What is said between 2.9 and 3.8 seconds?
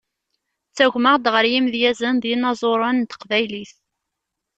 n Teqbaylit.